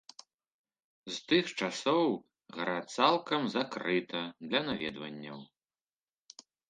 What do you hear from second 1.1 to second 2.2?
З тых часоў